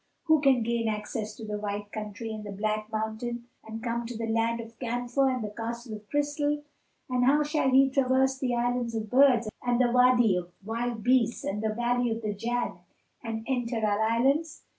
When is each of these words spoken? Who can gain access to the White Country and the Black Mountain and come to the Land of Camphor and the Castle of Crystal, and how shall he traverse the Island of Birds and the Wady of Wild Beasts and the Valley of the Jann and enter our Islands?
Who 0.23 0.41
can 0.41 0.63
gain 0.63 0.87
access 0.87 1.35
to 1.35 1.45
the 1.45 1.59
White 1.59 1.91
Country 1.91 2.31
and 2.31 2.43
the 2.43 2.51
Black 2.51 2.91
Mountain 2.91 3.47
and 3.63 3.83
come 3.83 4.07
to 4.07 4.17
the 4.17 4.25
Land 4.25 4.59
of 4.59 4.79
Camphor 4.79 5.29
and 5.29 5.43
the 5.43 5.51
Castle 5.51 5.93
of 5.93 6.09
Crystal, 6.09 6.63
and 7.07 7.25
how 7.25 7.43
shall 7.43 7.69
he 7.69 7.87
traverse 7.87 8.39
the 8.39 8.55
Island 8.55 8.95
of 8.95 9.11
Birds 9.11 9.47
and 9.63 9.79
the 9.79 9.91
Wady 9.91 10.37
of 10.37 10.49
Wild 10.65 11.03
Beasts 11.03 11.43
and 11.43 11.61
the 11.61 11.75
Valley 11.75 12.09
of 12.09 12.23
the 12.23 12.33
Jann 12.33 12.79
and 13.23 13.45
enter 13.47 13.77
our 13.85 14.01
Islands? 14.01 14.63